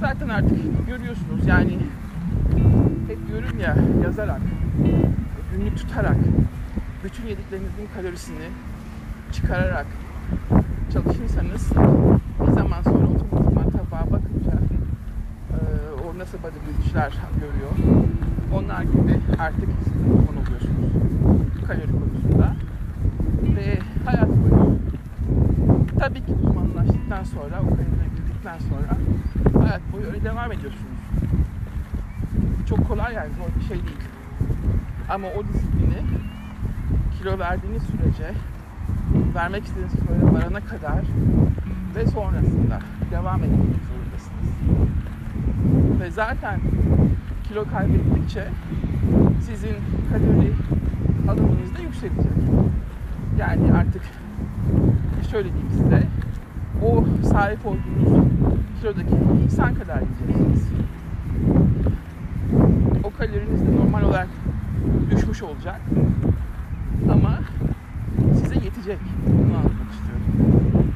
zaten 0.00 0.28
artık 0.28 0.86
görüyorsunuz 0.86 1.46
yani 1.46 1.78
hep 3.08 3.28
diyorum 3.28 3.58
ya 3.60 3.76
yazarak 4.04 4.40
günlük 5.52 5.76
tutarak 5.76 6.16
bütün 7.04 7.26
yediklerinizin 7.26 7.88
kalorisini 7.96 8.48
çıkararak 9.32 9.86
çalışırsanız 10.92 11.70
bir 12.46 12.52
zaman 12.52 12.82
sonra 12.82 13.06
otomatikman 13.06 13.70
tabağa 13.70 14.10
bakınca 14.12 14.52
e, 15.50 15.58
o 16.04 16.18
nasıl 16.18 16.38
bodybuildçiler 16.38 17.12
görüyor. 17.40 18.00
Onlar 18.54 18.82
gibi 18.82 19.20
artık 19.38 19.68
siz 19.84 19.94
de 19.94 20.08
uzman 20.08 20.36
oluyorsunuz 20.36 20.92
kalori 21.66 21.92
konusunda. 21.92 22.56
Ve 23.56 23.78
hayat 24.04 24.28
boyu 24.28 24.78
tabii 25.98 26.20
ki 26.26 26.32
uzmanlaştıktan 26.42 27.24
sonra, 27.24 27.60
o 27.62 27.64
kalorileri 27.64 28.25
bildikten 28.46 28.58
sonra 28.68 28.96
hayat 29.66 29.80
boyu 29.92 30.06
öyle 30.06 30.24
devam 30.24 30.52
ediyorsunuz. 30.52 31.00
Çok 32.68 32.88
kolay 32.88 33.14
yani 33.14 33.28
zor 33.34 33.60
bir 33.60 33.64
şey 33.68 33.76
değil. 33.76 34.08
Ama 35.08 35.28
o 35.28 35.44
disiplini 35.44 36.02
kilo 37.18 37.38
verdiğiniz 37.38 37.82
sürece 37.82 38.32
vermek 39.34 39.64
istediğiniz 39.64 39.92
kiloya 39.92 40.34
varana 40.34 40.60
kadar 40.60 41.02
ve 41.96 42.06
sonrasında 42.06 42.80
devam 43.10 43.44
etmek 43.44 43.76
zorundasınız. 43.88 44.50
Ve 46.00 46.10
zaten 46.10 46.60
kilo 47.48 47.64
kaybettikçe 47.64 48.48
sizin 49.40 49.76
kalori 50.12 50.52
alımınız 51.28 51.74
da 51.74 51.78
yükselecek. 51.78 52.32
Yani 53.38 53.72
artık 53.72 54.02
şöyle 55.30 55.48
diyeyim 55.52 55.70
size, 55.72 56.02
o 56.82 57.04
sahip 57.28 57.66
olduğunuz 57.66 58.35
kilodaki 58.86 59.14
insan 59.44 59.74
kadar 59.74 60.00
yiyeceksiniz. 60.00 60.68
O 63.04 63.10
kaloriniz 63.18 63.66
de 63.66 63.76
normal 63.76 64.02
olarak 64.02 64.28
düşmüş 65.10 65.42
olacak. 65.42 65.80
Ama 67.12 67.38
size 68.34 68.54
yetecek. 68.54 68.98
Bunu 69.26 69.56
anlatmak 69.56 69.90
istiyorum. 69.92 70.92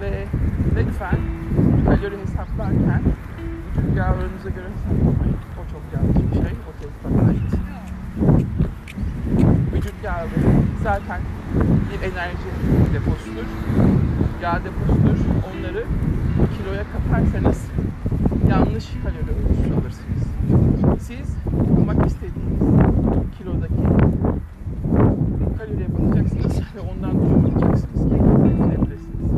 Ve 0.00 0.24
lütfen 0.76 1.18
kalori 1.84 2.18
hesaplarken 2.20 3.02
vücut 3.76 3.96
yağlarınıza 3.96 4.48
göre 4.48 4.66
hesaplamayın. 4.74 5.36
O 5.58 5.62
çok 5.72 5.82
yanlış 5.94 6.32
bir 6.32 6.48
şey. 6.48 6.56
O 6.68 6.82
tek 6.82 6.90
bana 7.04 7.28
ait. 7.28 7.58
yağları 10.04 10.62
zaten 10.82 11.20
bir 11.92 12.06
enerji 12.06 12.48
deposudur. 12.94 13.97
Yağ 14.42 14.60
deposudur. 14.64 15.18
Onları 15.48 15.84
kiloya 16.58 16.84
katarsanız 16.92 17.66
yanlış 18.50 18.86
kalori 19.02 19.32
ölçüsü 19.38 19.74
alırsınız. 19.74 20.24
Siz 21.00 21.36
bulmak 21.76 22.06
istediğiniz 22.06 22.58
kilodaki 23.38 23.74
kaloriye 25.58 25.88
bakacaksınız 25.98 26.60
ve 26.76 26.80
ondan 26.80 27.12
düşüreceksiniz 27.12 28.02
ki 28.08 28.14
bitirebilirsiniz. 28.14 29.32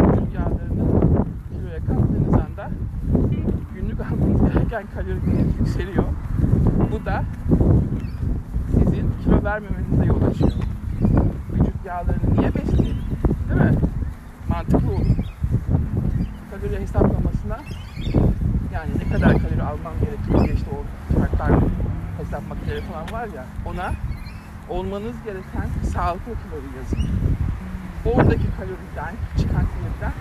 Vücut 0.00 0.34
yağlarını 0.34 1.24
kiloya 1.52 1.78
kattığınız 1.86 2.34
anda 2.34 2.70
günlük 3.74 4.00
almanız 4.00 4.54
gereken 4.54 4.84
kalori 4.94 5.20
yükseliyor. 5.60 6.04
Bu 6.92 7.06
da 7.06 7.24
sizin 8.70 9.10
kilo 9.24 9.44
vermemenize 9.44 10.04
yol 10.04 10.22
açıyor. 10.22 10.52
Vücut 11.52 11.86
yağlarını 11.86 12.40
niye 12.40 12.54
besleyelim? 12.54 12.96
Değil 13.48 13.60
mi? 13.60 13.78
Mantıklı 14.48 14.92
olur. 14.92 15.06
Kalori 16.66 16.82
hesaplamasına 16.82 17.58
yani 18.72 18.90
ne 18.98 19.12
kadar 19.12 19.32
kalori 19.32 19.62
almam 19.62 19.94
diye 20.00 20.54
işte 20.54 20.66
o 20.70 20.84
çarklar 21.18 21.60
hesap 22.18 22.48
makineleri 22.48 22.80
falan 22.80 23.12
var 23.12 23.28
ya 23.36 23.44
ona 23.66 23.92
olmanız 24.68 25.16
gereken 25.24 25.68
sağlıklı 25.92 26.32
kalori 26.32 26.76
yazın. 26.76 27.10
Oradaki 28.04 28.46
kaloriden 28.56 29.14
çıkan 29.38 29.64
kaloriden 29.72 30.12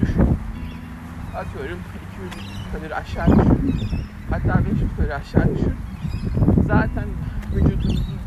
düşün. 0.00 0.38
Atıyorum 1.36 1.78
200 2.30 2.32
kalori 2.72 2.94
aşağı 2.94 3.26
düşün. 3.26 3.76
Hatta 4.30 4.64
500 4.64 4.96
kalori 4.96 5.14
aşağı 5.14 5.54
düşün. 5.54 5.74
Zaten 6.66 7.04
vücudunuzun 7.54 8.18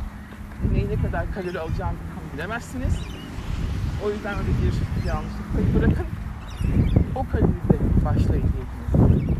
neyi 0.72 0.90
ne 0.90 1.02
kadar 1.02 1.34
kalori 1.34 1.60
alacağını 1.60 1.98
tam 2.16 2.24
bilemezsiniz. 2.34 3.00
O 4.06 4.10
yüzden 4.10 4.34
öyle 4.38 4.48
bir 4.48 5.08
yanlışlık 5.08 5.54
payı 5.54 5.76
bırakın. 5.76 6.06
O 7.20 7.26
kaloride 7.32 7.78
başlayın 8.06 8.50
diyetinize. 8.54 9.34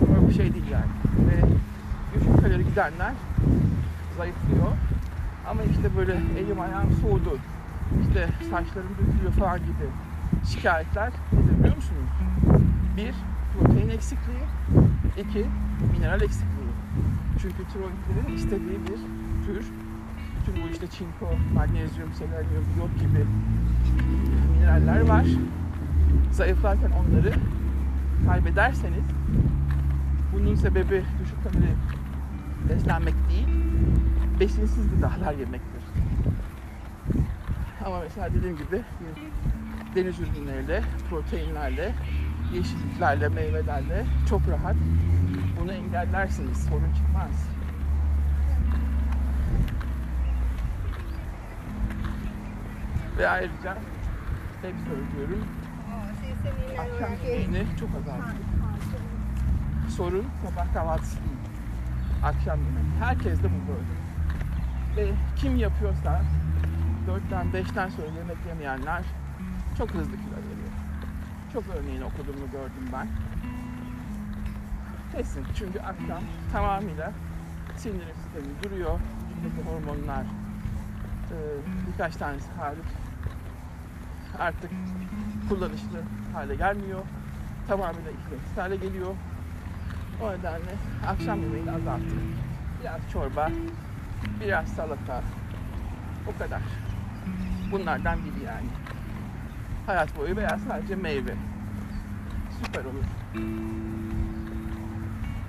Böyle 0.00 0.28
bir 0.28 0.34
şey 0.34 0.54
değil 0.54 0.70
yani. 0.72 0.92
Ve 1.28 1.46
düşük 2.14 2.40
kalori 2.40 2.64
gidenler 2.64 3.12
zayıflıyor. 4.16 4.72
Ama 5.50 5.62
işte 5.62 5.96
böyle 5.96 6.12
elim 6.12 6.60
ayağım 6.60 6.92
soğudu, 7.02 7.38
işte 8.02 8.28
saçlarım 8.50 8.90
dökülüyor 9.00 9.32
falan 9.32 9.58
gibi 9.58 9.86
şikayetler 10.46 11.12
nedir 11.32 11.58
biliyor 11.58 11.76
musunuz? 11.76 12.10
Bir, 12.96 13.14
protein 13.52 13.88
eksikliği. 13.88 14.44
iki 15.18 15.46
mineral 15.92 16.20
eksikliği. 16.20 16.72
Çünkü 17.42 17.56
tiroidlerin 17.72 18.36
istediği 18.36 18.78
bir 18.82 19.00
tür. 19.46 19.66
Tüm 20.44 20.54
bu 20.54 20.68
işte 20.72 20.86
çinko, 20.86 21.34
magnezyum, 21.54 22.12
selenyum, 22.14 22.64
iot 22.78 23.00
gibi 23.00 23.26
mineraller 24.56 25.00
var. 25.00 25.26
Zayıflarken 26.32 26.90
onları 26.90 27.32
kaybederseniz 28.26 29.04
bunun 30.32 30.54
sebebi 30.54 31.04
düşük 31.22 31.44
kalori 31.44 31.74
beslenmek 32.68 33.14
değil, 33.30 33.48
besinsiz 34.40 34.90
gıdalar 34.90 35.32
yemektir. 35.32 35.82
Ama 37.86 38.00
mesela 38.00 38.28
dediğim 38.34 38.56
gibi 38.56 38.82
deniz 39.94 40.20
ürünleriyle, 40.20 40.82
proteinlerle, 41.10 41.94
yeşilliklerle, 42.54 43.28
meyvelerle 43.28 44.06
çok 44.28 44.40
rahat 44.48 44.76
bunu 45.60 45.72
engellersiniz. 45.72 46.64
Sorun 46.64 46.92
çıkmaz. 46.96 47.48
Ve 53.18 53.28
ayrıca 53.28 53.76
hep 54.62 54.74
söylüyorum 54.88 55.46
akşam 56.78 57.10
yemeğini 57.26 57.66
çok 57.80 57.88
azaltın. 58.00 58.44
Sorun 59.96 60.26
sabah 60.42 60.74
kahvaltısı 60.74 61.16
değil. 61.16 61.36
Akşam 62.24 62.58
yemeği. 62.58 62.86
Herkes 63.00 63.38
de 63.42 63.48
bu 63.48 63.72
böyle. 63.72 63.94
Ve 64.96 65.14
kim 65.36 65.56
yapıyorsa 65.56 66.22
4'ten 67.08 67.46
5'ten 67.46 67.88
sonra 67.88 68.06
yemek 68.06 68.36
yemeyenler 68.48 69.02
çok 69.78 69.90
hızlı 69.90 70.12
kilo 70.12 70.36
veriyor. 70.36 70.74
Çok 71.52 71.64
örneğin 71.76 72.02
okuduğumu 72.02 72.50
gördüm 72.52 72.88
ben. 72.92 73.08
Kesin 75.12 75.44
çünkü 75.58 75.78
akşam 75.78 76.22
tamamıyla 76.52 77.12
sinir 77.76 78.04
sistemi 78.14 78.62
duruyor. 78.62 79.00
Vücuttaki 79.30 79.68
hormonlar 79.68 80.22
e, 80.22 81.36
birkaç 81.86 82.16
tanesi 82.16 82.50
hariç 82.58 82.86
artık 84.38 84.70
kullanışlı 85.48 86.02
hale 86.32 86.54
gelmiyor. 86.54 87.02
Tamamıyla 87.68 88.10
işlevsiz 88.10 88.56
hale 88.56 88.76
geliyor. 88.76 89.14
O 90.22 90.32
nedenle 90.32 90.74
akşam 91.06 91.42
yemeğini 91.42 91.70
azaltın. 91.70 92.20
Biraz 92.80 93.00
çorba, 93.12 93.50
biraz 94.40 94.68
salata. 94.68 95.22
O 96.34 96.38
kadar. 96.38 96.60
Bunlardan 97.72 98.18
biri 98.18 98.44
yani. 98.44 98.68
Hayat 99.86 100.18
boyu 100.18 100.36
veya 100.36 100.58
sadece 100.68 100.96
meyve. 100.96 101.34
Süper 102.64 102.84
olur. 102.84 103.04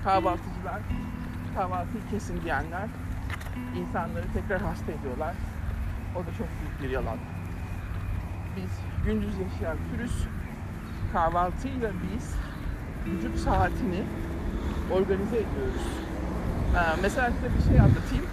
Kahvaltıcılar, 0.04 0.80
kahvaltıyı 1.56 2.02
kesin 2.10 2.42
diyenler 2.42 2.88
insanları 3.76 4.24
tekrar 4.34 4.62
hasta 4.62 4.92
ediyorlar. 4.92 5.34
O 6.16 6.18
da 6.18 6.30
çok 6.38 6.48
büyük 6.60 6.82
bir 6.82 6.90
yalan. 6.90 7.16
Biz 8.56 8.72
gündüz 9.06 9.34
yaşayan 9.38 9.76
türüz. 9.90 10.24
Kahvaltıyla 11.12 11.90
biz 12.02 12.34
vücut 13.06 13.38
saatini 13.38 14.02
organize 14.92 15.36
ediyoruz. 15.36 15.86
Ee, 16.74 17.00
mesela 17.02 17.30
size 17.30 17.48
bir 17.58 17.62
şey 17.70 17.80
anlatayım. 17.80 18.26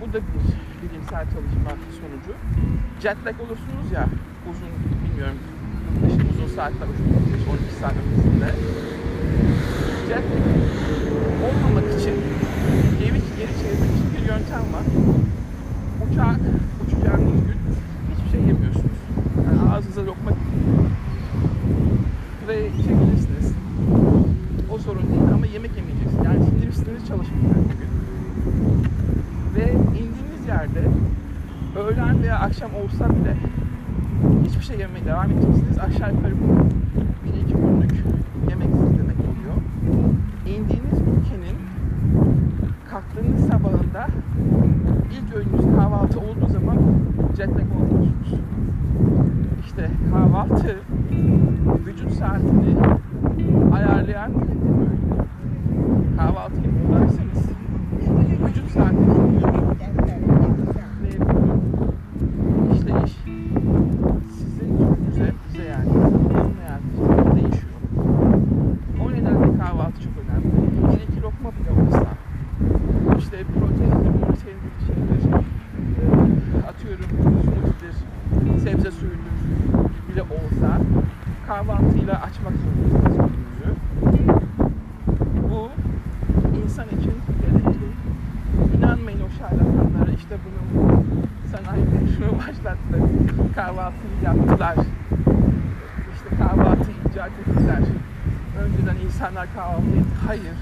Bu 0.00 0.12
da 0.12 0.18
bir 0.18 0.88
bilimsel 0.88 1.24
çalışma 1.24 1.70
sonucu. 2.00 2.38
Jet 3.02 3.26
lag 3.26 3.40
olursunuz 3.40 3.92
ya 3.92 4.06
uzun 4.50 4.68
bilmiyorum 5.04 5.38
işte 6.08 6.22
uzun 6.30 6.56
saatler 6.56 6.86
uçuyorsunuz 6.92 7.48
12 7.50 7.74
saat 7.80 7.92
ötesinde. 7.92 8.50
Jet 10.08 10.24
lag 10.30 10.46
olmamak 11.46 12.00
için 12.00 12.14
geri, 13.00 13.20
geri 13.38 13.52
çevirmek 13.60 13.90
için 13.96 14.08
bir 14.14 14.28
yöntem 14.28 14.64
var. 14.74 14.84
Uçağa 16.04 16.36
uçacağınız 16.86 17.40
gün 17.46 17.58
hiçbir 18.10 18.30
şey 18.30 18.40
yemiyorsunuz. 18.40 18.98
Yani 20.00 20.08
ağzınıza 20.08 20.10
lokma 20.10 20.30
ve 22.48 22.68
içebilirsiniz. 22.68 23.54
O 24.72 24.78
sorun 24.78 25.02
değil 25.02 25.22
ama 25.34 25.46
yemek 25.46 25.76
yemeyeceksiniz. 25.76 26.24
Yani 26.24 26.44
sinir 26.44 26.72
sisteminiz 26.72 27.10
bugün. 27.10 27.90
Ve 29.54 29.72
indiğiniz 29.72 30.46
yerde 30.48 30.88
öğlen 31.78 32.22
veya 32.22 32.38
akşam 32.38 32.70
olsa 32.74 33.08
bile 33.10 33.36
hiçbir 34.44 34.64
şey 34.64 34.78
yemeye 34.78 35.04
devam 35.04 35.30
edeceksiniz. 35.30 35.78
Aşağı 35.78 36.14
yukarı 36.14 36.34
bir 37.24 37.40
iki 37.40 37.54
günlük 37.54 37.92
yemeksiz 38.50 38.98
demek 38.98 39.20
oluyor. 39.30 39.56
İndiğiniz 40.46 41.00
ülkenin 41.00 41.56
kalktığınız 42.90 43.48
sabahında 43.48 44.06
ilk 45.12 45.36
öğününüz 45.36 45.76
kahvaltı 45.76 46.20
olduğu 46.20 46.52
zaman 46.52 46.78
jet 47.36 47.48
lag 47.48 47.72
olmuyorsunuz. 47.76 48.50
İşte 49.70 49.90
kahvaltı 50.12 50.76
vücut 51.86 52.12
saatini 52.12 52.76
ayarlayan 53.74 54.32
bir 54.34 54.48
bölüm. 54.78 55.00
Kahvaltı 56.16 56.56
yapıyorlarsanız 56.56 57.48
vücut 58.46 58.70
saatini. 58.70 59.10
İşte 62.74 62.92
iş 63.06 63.16
sizin 64.38 64.76
türünüze, 64.76 65.32
bize 65.48 65.64
yani 65.64 65.84
kişilere 65.84 67.34
değişiyor. 67.34 67.80
O 69.04 69.12
nedenle 69.12 69.58
kahvaltı 69.58 70.02
çok 70.02 70.12
önemli. 70.22 70.96
Bir 70.96 71.12
iki 71.12 71.22
lokma 71.22 71.50
bile 71.50 71.70
olsa 71.82 72.06
işte 73.18 73.36
proteindir, 73.44 74.12
proteindir, 74.12 74.74
şeydir, 74.86 75.22
e, 76.00 76.68
atıyorum 76.68 77.06
smoothie'dir, 77.10 77.94
sebze 78.60 78.90
suyudur 78.90 79.18
bile 79.18 79.19
olsa 79.19 79.19
kahvaltıyla 82.10 82.20
açmak 82.22 82.52
zorundasınız 82.62 83.16
gününüzü. 83.16 83.80
Bu 85.50 85.70
insan 86.64 86.86
için 86.86 87.14
gerekli. 87.40 87.86
İnanmayın 88.78 89.20
o 89.20 89.28
şarlatanlara 89.38 90.10
işte 90.10 90.36
bunu 90.44 91.04
sanayide 91.52 92.12
şunu 92.16 92.38
başlattı, 92.38 92.96
kahvaltıyı 93.54 94.14
yaptılar, 94.24 94.76
işte 96.14 96.36
kahvaltıyı 96.38 96.96
icat 97.10 97.30
ettiler. 97.40 97.82
Önceden 98.58 98.96
insanlar 99.06 99.46
kahvaltı. 99.54 99.84
Hayır. 100.26 100.56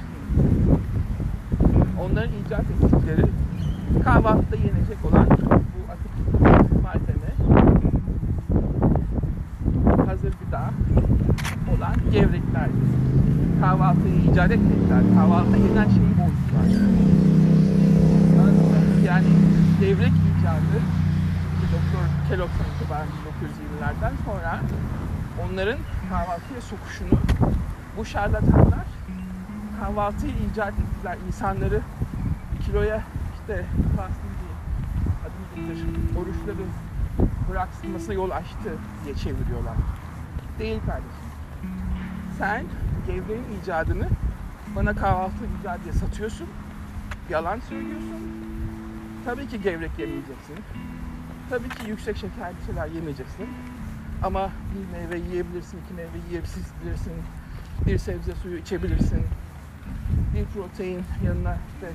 Onların 2.00 2.32
icat 2.46 2.64
ettikleri 2.70 3.26
kahvaltıda 4.04 4.56
yenecek 4.56 5.04
olan 5.04 5.26
bu 5.30 5.92
atık 5.92 6.82
malzeme 6.82 7.28
hazır 10.08 10.32
gıda 10.44 10.70
olan 11.76 11.94
gevreklerdir. 12.12 12.88
Kahvaltıyı 13.60 14.18
icat 14.32 14.50
etmediler. 14.50 15.02
Kahvaltıda 15.14 15.56
yenen 15.56 15.88
şeyi 15.88 16.12
bozdular. 16.20 16.68
Yani 19.06 19.26
gevrek 19.80 20.12
icadı 20.30 20.78
Doktor 21.72 22.04
Kellogg'dan 22.28 22.66
itibaren 22.76 23.06
1920'lerden 23.06 24.12
sonra 24.24 24.57
onların 25.44 25.78
kahvaltıya 26.10 26.60
sokuşunu 26.60 27.20
bu 27.96 28.04
şarlatanlar 28.04 28.86
kahvaltıyı 29.80 30.32
icat 30.52 30.72
ettiler. 30.72 31.18
İnsanları 31.26 31.80
kiloya 32.66 33.02
işte 33.40 33.64
fasting 33.96 34.34
diye 34.40 34.54
adı 35.24 35.70
nedir? 35.70 35.84
Oruçları 36.18 36.66
bırakılmasına 37.50 38.14
yol 38.14 38.30
açtı 38.30 38.72
diye 39.04 39.14
çeviriyorlar. 39.14 39.74
Değil 40.58 40.80
kardeşim. 40.86 41.28
Sen 42.38 42.64
gevreğin 43.06 43.44
icadını 43.62 44.08
bana 44.76 44.94
kahvaltı 44.94 45.44
icat 45.60 45.84
diye 45.84 45.92
satıyorsun. 45.92 46.48
Yalan 47.30 47.60
söylüyorsun. 47.68 48.20
Tabii 49.24 49.48
ki 49.48 49.62
gevrek 49.62 49.90
yemeyeceksin. 49.98 50.56
Tabii 51.50 51.68
ki 51.68 51.88
yüksek 51.90 52.16
şekerli 52.16 52.56
şeyler 52.66 52.86
yemeyeceksin. 52.86 53.46
Ama 54.22 54.50
bir 54.74 54.98
meyve 54.98 55.28
yiyebilirsin, 55.28 55.78
iki 55.84 55.94
meyve 55.94 56.18
yiyebilirsin, 56.28 57.14
bir 57.86 57.98
sebze 57.98 58.34
suyu 58.34 58.58
içebilirsin. 58.58 59.22
Bir 60.34 60.44
protein 60.44 61.02
yanına 61.24 61.56
işte 61.74 61.92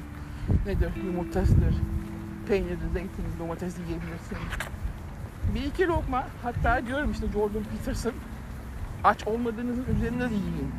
nedir 0.65 0.91
yumurtasıdır, 1.05 1.75
peynirli, 2.47 2.89
zeytinli, 2.93 3.39
domates 3.39 3.77
yiyebilirsin. 3.77 4.37
Bir 5.55 5.63
iki 5.63 5.87
lokma 5.87 6.27
hatta 6.43 6.87
diyorum 6.87 7.11
işte 7.11 7.27
Jordan 7.33 7.63
Peterson 7.63 8.13
aç 9.03 9.27
olmadığınızın 9.27 9.85
üzerinde 9.95 10.29
de 10.29 10.33
yiyin. 10.33 10.71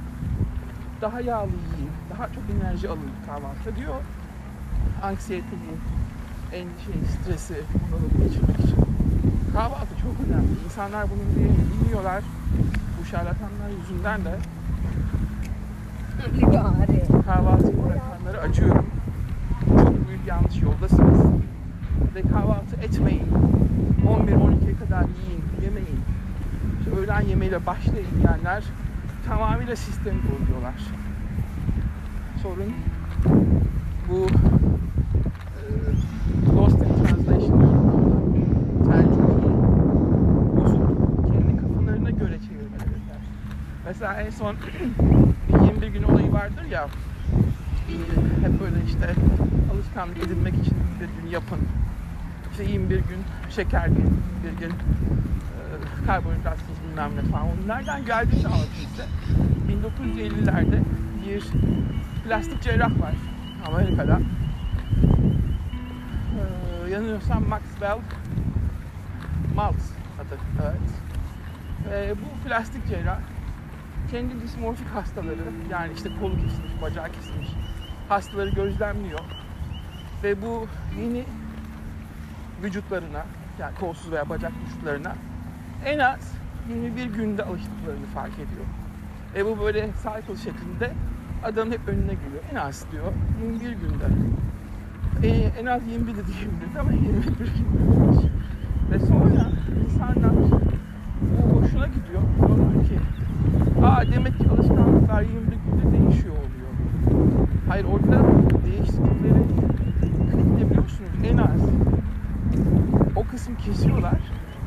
Daha 1.01 1.21
yağlı 1.21 1.51
yiyin, 1.51 1.91
daha 2.11 2.27
çok 2.27 2.43
enerji 2.57 2.89
alın 2.89 3.11
kahvaltıda 3.27 3.77
diyor. 3.77 3.95
Anksiyeteyi, 5.03 5.61
endişeyi, 6.53 7.05
stresi 7.05 7.55
bunları 7.55 8.29
geçirmek 8.29 8.61
için. 8.61 8.84
Kahvaltı 9.55 9.95
çok 10.03 10.27
önemli. 10.27 10.65
İnsanlar 10.65 11.07
bunun 11.11 11.37
değerini 11.37 11.65
bilmiyorlar. 11.73 12.23
Bu 13.01 13.05
şarlatanlar 13.07 13.69
yüzünden 13.81 14.25
de 14.25 14.39
Libare. 16.37 17.23
kahvaltıyı 17.27 17.77
bırakanları 17.85 18.41
acıyorum. 18.41 18.87
Çok 19.69 20.09
büyük 20.09 20.27
yanlış 20.27 20.63
yoldasınız. 20.63 21.21
Ve 22.15 22.23
kahvaltı 22.23 22.77
etmeyin. 22.83 23.29
11-12'ye 24.07 24.77
kadar 24.77 25.03
yiyin, 25.03 25.45
yemeyin. 25.63 26.01
İşte 26.79 27.01
öğlen 27.01 27.21
yemeğiyle 27.21 27.67
başlayın 27.67 28.09
diyenler 28.23 28.65
tamamıyla 29.29 29.77
sistemi 29.77 30.21
bozuyorlar. 30.23 30.75
Sorun 32.43 32.73
bu 34.11 34.27
e, 35.61 36.57
Lost 36.57 36.77
in 36.79 37.05
Translation 37.05 37.61
diyorum 37.61 37.91
ben 37.93 37.99
ona. 37.99 38.93
Tercümeyi 38.93 39.45
bozuk 40.57 40.89
kendi 41.27 41.57
kafalarına 41.57 42.11
göre 42.11 42.39
çevirmeleriler. 42.41 43.21
Mesela 44.05 44.23
en 44.23 44.31
son 44.31 44.57
bir 45.49 45.61
21 45.61 45.87
gün 45.87 46.03
olayı 46.03 46.33
vardır 46.33 46.65
ya 46.71 46.89
hep 48.41 48.61
böyle 48.61 48.85
işte 48.87 49.15
alışkanlık 49.73 50.19
edinmek 50.19 50.55
için 50.55 50.77
bir 51.01 51.23
gün 51.23 51.31
yapın. 51.31 51.59
İşte 52.51 52.65
21 52.65 52.97
gün 52.97 53.23
şeker 53.51 53.87
yiyin, 53.87 54.23
bir 54.45 54.59
gün 54.61 54.71
e, 54.71 54.77
karbonhidratsız 56.07 56.67
bilmem 56.89 57.11
ne 57.17 57.23
falan. 57.31 57.49
Nereden 57.67 58.05
geldiğini 58.05 58.47
anlatayım 58.47 58.91
size. 58.91 59.07
1950'lerde 59.69 60.83
bir 61.27 61.45
plastik 62.25 62.63
cerrah 62.63 63.01
var 63.01 63.15
Amerika'da. 63.67 64.21
Ee, 66.87 66.91
yanılıyorsam 66.91 67.49
Maxwell 67.49 67.99
Maltz 69.55 69.93
adı. 70.21 70.39
Evet. 70.63 70.81
Ee, 71.93 72.15
bu 72.15 72.49
plastik 72.49 72.89
cerrah 72.89 73.19
kendi 74.11 74.41
dismorfik 74.41 74.89
hastaları 74.89 75.37
yani 75.71 75.93
işte 75.97 76.09
kolu 76.21 76.35
kesilmiş, 76.35 76.83
bacağı 76.83 77.13
kesilmiş 77.13 77.49
hastaları 78.09 78.51
gözlemliyor. 78.51 79.21
Ve 80.23 80.43
bu 80.43 80.67
yeni 81.01 81.25
vücutlarına 82.63 83.27
yani 83.59 83.75
kolsuz 83.81 84.13
veya 84.13 84.29
bacak 84.29 84.53
vücutlarına 84.67 85.15
en 85.85 85.99
az 85.99 86.35
21 86.69 87.05
günde 87.05 87.43
alıştıklarını 87.43 88.07
fark 88.15 88.35
ediyor. 88.35 88.67
E 89.37 89.47
bu 89.47 89.61
böyle 89.61 89.91
cycle 90.03 90.37
şeklinde 90.37 90.93
adamın 91.45 91.73
hep 91.73 91.89
önüne 91.89 92.15
geliyor. 92.15 92.43
En 92.53 92.57
az 92.57 92.87
diyor 92.93 93.13
21 93.43 93.71
günde. 93.71 94.05
E, 95.23 95.29
en 95.61 95.67
az 95.67 95.87
21 95.87 96.17
de 96.17 96.27
diyebiliriz 96.27 96.77
ama 96.81 96.93
21 96.93 97.39
gün. 97.39 98.31
Ve 98.91 98.99
sonra 98.99 99.51
insanlar 99.85 100.33
bu 100.33 101.61
hoşuna 101.61 101.87
gidiyor. 101.87 102.23
Diyorlar 102.39 102.85
ki 102.85 102.99
aa 103.85 104.03
demek 104.13 104.39
ki 104.39 104.49
alışkanlıklar 104.49 105.23
21 105.23 105.57
günde 105.67 105.99
değişiyor 105.99 106.35
oluyor. 106.35 106.73
Hayır 107.69 107.85
orada 107.85 108.23
değiştikleri 108.67 109.45
ne 110.57 110.71
biliyorsunuz 110.71 111.11
en 111.25 111.37
az 111.37 111.61
o 113.17 113.25
kısmı 113.25 113.57
kesiyorlar 113.57 114.19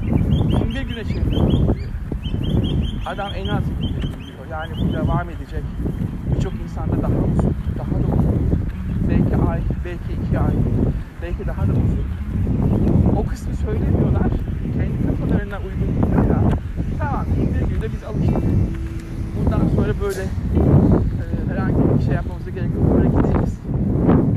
21 0.02 0.82
güne 0.82 1.04
çeviriyor. 1.04 1.76
Adam 3.06 3.32
en 3.36 3.48
az 3.48 3.64
21 3.82 4.02
gün 4.02 4.02
diyor. 4.02 4.46
Yani 4.52 4.74
bu 4.82 4.94
devam 4.94 5.30
edecek. 5.30 5.64
Birçok 6.36 6.54
insanda 6.64 7.02
daha 7.02 7.14
uzun, 7.14 7.54
daha 7.78 7.92
da 7.92 8.18
uzun. 8.20 8.40
Belki 9.10 9.36
ay, 9.50 9.60
belki 9.86 10.28
iki 10.28 10.40
ay, 10.40 10.54
belki 11.22 11.48
daha 11.48 11.68
da 11.68 11.72
uzun. 11.72 12.06
O 13.18 13.26
kısmı 13.26 13.56
söylemiyorlar. 13.56 14.30
Kendi 14.74 15.08
kafalarına 15.08 15.58
uygun 15.58 15.96
değil 15.96 16.30
ya. 16.30 16.67
Tamam 17.88 17.96
21 17.96 17.96
günde 17.96 17.96
biz 17.96 18.04
alıştık. 18.04 18.44
Bundan 19.38 19.68
sonra 19.76 19.94
böyle 20.02 20.22
e, 20.22 21.50
herhangi 21.50 22.00
bir 22.00 22.04
şey 22.06 22.14
yapmamıza 22.14 22.50
gerek 22.50 22.70
yok. 22.76 22.96
Böyle 22.96 23.08
gideriz. 23.10 23.58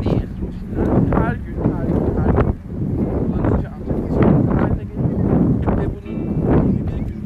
Değil. 0.05 0.27
Rutinler 0.41 0.87
her 1.23 1.35
gün, 1.35 1.57
her 1.77 1.87
gün, 1.87 2.15
her 2.23 2.31
gün 2.43 2.55
kullanınca 3.19 3.71
ancak 3.77 3.97
alışkanlık 3.99 4.61
haline 4.61 4.85
geliyor. 4.85 5.79
Ve 5.79 5.87
bunun 5.95 6.17
21 6.17 6.99
gün 6.99 7.21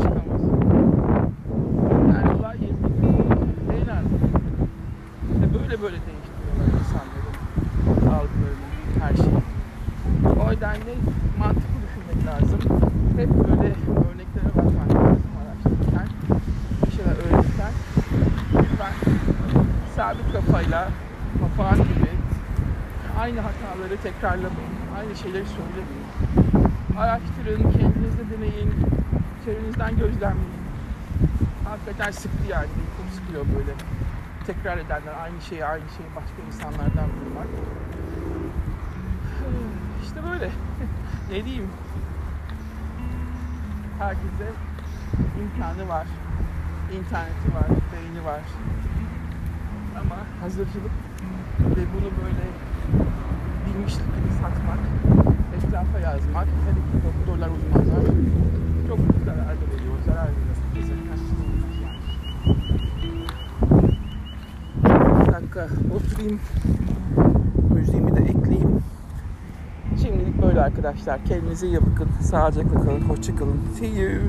çıkamaz. 0.00 0.42
Yani 2.14 2.40
olay 2.40 2.56
20 2.60 2.78
gün. 3.00 3.18
En 3.72 3.88
az. 3.88 4.04
Ve 5.40 5.54
böyle 5.54 5.82
böyle 5.82 5.96
değiştiriyorlar 6.06 6.66
insanların 6.80 8.06
algılarını, 8.06 8.68
her 9.00 9.16
şeyi. 9.16 9.42
O 10.40 10.50
nedenle 10.52 10.94
mantıklı 11.38 11.78
düşünmek 11.84 12.26
lazım. 12.26 12.60
Hep 13.16 13.30
böyle 13.30 13.68
örneklere 14.08 14.48
bakmak 14.56 14.90
lazım 14.94 15.30
araştırırken. 15.42 16.08
Bir 16.86 16.90
şeyler 16.96 17.16
öğrenirken. 17.24 17.72
Lütfen 18.54 18.92
sabit 19.96 20.32
kafayla, 20.32 20.88
papağan 21.40 21.76
gibi 21.78 22.10
aynı 23.20 23.40
hataları 23.40 23.96
tekrarlamayın. 24.02 24.74
Aynı 24.98 25.07
şeyleri 25.22 25.44
söylemeyin. 25.46 26.06
Araştırın, 26.98 27.72
kendinizde 27.72 28.36
deneyin, 28.36 28.72
çevrenizden 29.44 29.96
gözlemleyin. 29.96 30.58
Hakikaten 31.64 32.10
sıktı 32.10 32.44
yani. 32.50 32.68
Çok 32.96 33.06
sıkıyor 33.14 33.44
böyle 33.58 33.72
tekrar 34.46 34.78
edenler 34.78 35.14
aynı 35.22 35.42
şeyi 35.42 35.64
aynı 35.64 35.84
şeyi 35.96 36.08
başka 36.16 36.42
insanlardan 36.46 37.08
duymak. 37.20 37.46
İşte 40.04 40.20
böyle. 40.32 40.50
ne 41.30 41.44
diyeyim? 41.44 41.68
Herkese 43.98 44.52
imkanı 45.42 45.88
var. 45.88 46.06
interneti 46.98 47.54
var, 47.54 47.66
beyni 47.92 48.24
var. 48.24 48.40
Ama 50.00 50.16
hazırcılık 50.42 50.92
ve 51.60 51.84
bunu 51.94 52.10
böyle 52.24 52.44
bilmişlik 53.74 54.06
gibi 54.16 54.30
satmak, 54.40 54.78
etrafa 55.56 55.98
yazmak, 55.98 56.46
hele 56.46 56.80
ki 56.88 56.96
doktorlar, 57.06 57.48
uzmanlar 57.56 58.04
çok 58.88 58.98
zarar 59.24 59.56
da 59.60 59.66
veriyor. 59.72 59.94
Zarar 60.06 60.28
veriyor. 60.28 60.48
Bir 65.26 65.32
dakika 65.32 65.68
oturayım. 65.94 66.40
Müziğimi 67.74 68.16
de 68.16 68.20
ekleyeyim. 68.20 68.82
Şimdilik 70.02 70.42
böyle 70.42 70.60
arkadaşlar. 70.60 71.24
Kendinize 71.24 71.66
iyi 71.66 71.76
bakın. 71.76 72.08
Sağlıcakla 72.20 72.80
kalın. 72.80 73.00
Hoşça 73.00 73.36
kalın. 73.36 73.58
See 73.78 74.00
you. 74.00 74.20